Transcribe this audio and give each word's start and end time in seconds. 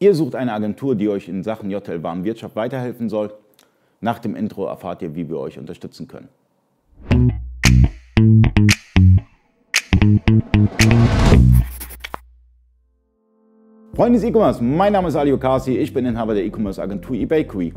Ihr 0.00 0.14
sucht 0.14 0.36
eine 0.36 0.52
Agentur, 0.52 0.94
die 0.94 1.08
euch 1.08 1.28
in 1.28 1.42
Sachen 1.42 1.70
JTL 1.70 2.04
Warenwirtschaft 2.04 2.54
weiterhelfen 2.54 3.08
soll. 3.08 3.32
Nach 4.00 4.20
dem 4.20 4.36
Intro 4.36 4.66
erfahrt 4.66 5.02
ihr, 5.02 5.16
wie 5.16 5.28
wir 5.28 5.40
euch 5.40 5.58
unterstützen 5.58 6.06
können. 6.06 6.28
Freunde 13.92 14.20
des 14.20 14.28
E-Commerce, 14.28 14.62
mein 14.62 14.92
Name 14.92 15.08
ist 15.08 15.16
Ali 15.16 15.32
Okasi, 15.32 15.76
ich 15.76 15.92
bin 15.92 16.06
Inhaber 16.06 16.34
der 16.34 16.44
E-Commerce 16.44 16.80
Agentur 16.80 17.16
eBakery. 17.16 17.74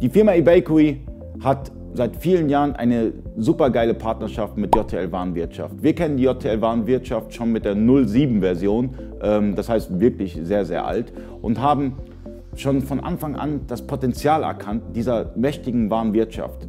Die 0.00 0.08
Firma 0.08 0.32
eBakery 0.32 1.02
hat 1.44 1.70
seit 1.94 2.16
vielen 2.16 2.48
Jahren 2.48 2.74
eine 2.74 3.12
super 3.36 3.70
geile 3.70 3.94
Partnerschaft 3.94 4.56
mit 4.56 4.74
JTL 4.74 5.12
Warenwirtschaft. 5.12 5.82
Wir 5.82 5.94
kennen 5.94 6.16
die 6.16 6.24
JTL 6.24 6.60
Warenwirtschaft 6.60 7.34
schon 7.34 7.52
mit 7.52 7.64
der 7.64 7.74
07 7.74 8.40
Version, 8.40 8.94
ähm, 9.22 9.54
das 9.54 9.68
heißt 9.68 10.00
wirklich 10.00 10.38
sehr, 10.42 10.64
sehr 10.64 10.86
alt 10.86 11.12
und 11.42 11.60
haben 11.60 11.96
schon 12.54 12.82
von 12.82 13.00
Anfang 13.00 13.36
an 13.36 13.62
das 13.66 13.86
Potenzial 13.86 14.42
erkannt 14.42 14.82
dieser 14.94 15.32
mächtigen 15.36 15.90
Warenwirtschaft. 15.90 16.68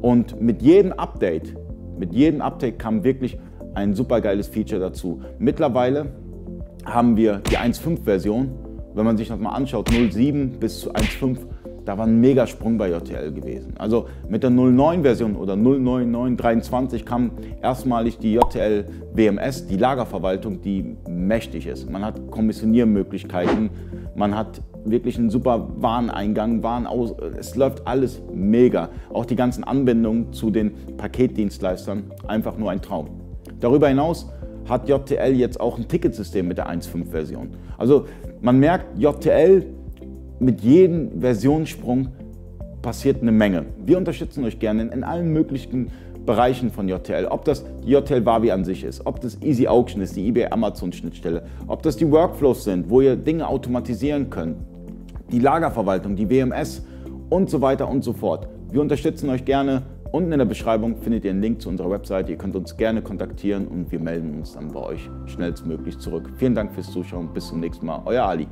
Und 0.00 0.40
mit 0.40 0.62
jedem 0.62 0.92
Update, 0.92 1.54
mit 1.98 2.12
jedem 2.12 2.40
Update 2.40 2.78
kam 2.78 3.04
wirklich 3.04 3.38
ein 3.74 3.94
super 3.94 4.20
geiles 4.20 4.48
Feature 4.48 4.80
dazu. 4.80 5.22
Mittlerweile 5.38 6.12
haben 6.84 7.16
wir 7.16 7.40
die 7.50 7.58
1.5 7.58 8.04
Version. 8.04 8.52
Wenn 8.94 9.04
man 9.04 9.16
sich 9.16 9.28
das 9.28 9.38
mal 9.38 9.50
anschaut, 9.50 9.88
0.7 9.90 10.58
bis 10.58 10.80
zu 10.80 10.92
1.5 10.92 11.38
da 11.84 11.98
war 11.98 12.06
ein 12.06 12.20
Megasprung 12.20 12.78
bei 12.78 12.90
JTL 12.90 13.32
gewesen. 13.32 13.74
Also 13.78 14.06
mit 14.28 14.42
der 14.42 14.50
09-Version 14.50 15.36
oder 15.36 15.56
09923 15.56 17.04
kam 17.04 17.32
erstmalig 17.62 18.18
die 18.18 18.34
JTL 18.34 18.86
WMS, 19.12 19.66
die 19.66 19.76
Lagerverwaltung, 19.76 20.62
die 20.62 20.96
mächtig 21.08 21.66
ist. 21.66 21.90
Man 21.90 22.04
hat 22.04 22.30
Kommissioniermöglichkeiten, 22.30 23.70
man 24.14 24.36
hat 24.36 24.62
wirklich 24.84 25.18
einen 25.18 25.30
super 25.30 25.68
Wareneingang, 25.76 26.62
Warenaus 26.62 27.14
es 27.38 27.56
läuft 27.56 27.86
alles 27.86 28.22
mega. 28.32 28.88
Auch 29.12 29.26
die 29.26 29.36
ganzen 29.36 29.64
Anbindungen 29.64 30.32
zu 30.32 30.50
den 30.50 30.72
Paketdienstleistern, 30.96 32.04
einfach 32.26 32.56
nur 32.56 32.70
ein 32.70 32.80
Traum. 32.80 33.08
Darüber 33.60 33.88
hinaus 33.88 34.30
hat 34.68 34.88
JTL 34.88 35.34
jetzt 35.34 35.60
auch 35.60 35.78
ein 35.78 35.88
Ticketsystem 35.88 36.48
mit 36.48 36.58
der 36.58 36.68
1.5 36.70 37.10
Version. 37.10 37.50
Also 37.76 38.06
man 38.40 38.58
merkt, 38.58 38.98
JTL 38.98 39.66
mit 40.40 40.60
jedem 40.62 41.20
Versionssprung 41.20 42.08
passiert 42.82 43.22
eine 43.22 43.32
Menge. 43.32 43.66
Wir 43.84 43.96
unterstützen 43.96 44.44
euch 44.44 44.58
gerne 44.58 44.82
in 44.82 45.04
allen 45.04 45.32
möglichen 45.32 45.90
Bereichen 46.26 46.70
von 46.70 46.88
JTL. 46.88 47.26
Ob 47.26 47.44
das 47.44 47.64
die 47.84 47.90
JTL 47.90 48.24
Wavi 48.24 48.50
an 48.50 48.64
sich 48.64 48.84
ist, 48.84 49.06
ob 49.06 49.20
das 49.20 49.40
Easy 49.42 49.66
Auction 49.66 50.02
ist, 50.02 50.16
die 50.16 50.26
eBay 50.28 50.46
Amazon 50.46 50.92
Schnittstelle, 50.92 51.44
ob 51.66 51.82
das 51.82 51.96
die 51.96 52.10
Workflows 52.10 52.64
sind, 52.64 52.88
wo 52.90 53.00
ihr 53.00 53.16
Dinge 53.16 53.46
automatisieren 53.46 54.30
könnt, 54.30 54.56
die 55.30 55.38
Lagerverwaltung, 55.38 56.16
die 56.16 56.28
WMS 56.28 56.86
und 57.30 57.50
so 57.50 57.60
weiter 57.60 57.88
und 57.88 58.04
so 58.04 58.12
fort. 58.12 58.48
Wir 58.70 58.80
unterstützen 58.80 59.30
euch 59.30 59.44
gerne. 59.44 59.82
Unten 60.12 60.32
in 60.32 60.38
der 60.38 60.46
Beschreibung 60.46 60.96
findet 60.98 61.24
ihr 61.24 61.32
einen 61.32 61.42
Link 61.42 61.60
zu 61.60 61.68
unserer 61.68 61.90
Website. 61.90 62.28
Ihr 62.28 62.36
könnt 62.36 62.54
uns 62.54 62.76
gerne 62.76 63.02
kontaktieren 63.02 63.66
und 63.66 63.90
wir 63.90 63.98
melden 63.98 64.34
uns 64.38 64.52
dann 64.52 64.68
bei 64.68 64.80
euch 64.80 65.10
schnellstmöglich 65.26 65.98
zurück. 65.98 66.30
Vielen 66.36 66.54
Dank 66.54 66.72
fürs 66.72 66.90
Zuschauen. 66.92 67.32
Bis 67.34 67.48
zum 67.48 67.60
nächsten 67.60 67.86
Mal. 67.86 68.02
Euer 68.04 68.24
Ali. 68.24 68.46